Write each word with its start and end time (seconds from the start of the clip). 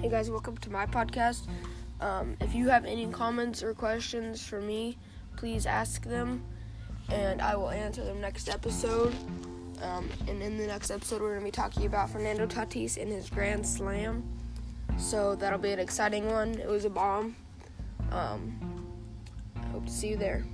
Hey 0.00 0.08
guys, 0.08 0.30
welcome 0.30 0.56
to 0.56 0.70
my 0.70 0.86
podcast. 0.86 1.46
Um, 2.00 2.34
if 2.40 2.54
you 2.54 2.70
have 2.70 2.86
any 2.86 3.06
comments 3.08 3.62
or 3.62 3.74
questions 3.74 4.42
for 4.42 4.58
me, 4.58 4.96
please 5.36 5.66
ask 5.66 6.04
them, 6.04 6.42
and 7.10 7.42
I 7.42 7.54
will 7.54 7.68
answer 7.68 8.02
them 8.02 8.18
next 8.18 8.48
episode. 8.48 9.14
Um, 9.82 10.08
and 10.26 10.42
in 10.42 10.56
the 10.56 10.66
next 10.66 10.90
episode, 10.90 11.20
we're 11.20 11.38
going 11.38 11.40
to 11.40 11.44
be 11.44 11.50
talking 11.50 11.84
about 11.84 12.08
Fernando 12.08 12.46
Tatis 12.46 12.96
and 12.96 13.12
his 13.12 13.28
Grand 13.28 13.66
Slam. 13.66 14.26
So 14.96 15.34
that'll 15.34 15.58
be 15.58 15.72
an 15.72 15.78
exciting 15.78 16.30
one. 16.30 16.54
It 16.54 16.66
was 16.66 16.86
a 16.86 16.90
bomb. 16.90 17.36
Um, 18.10 18.58
I 19.54 19.66
hope 19.66 19.84
to 19.84 19.92
see 19.92 20.08
you 20.08 20.16
there. 20.16 20.46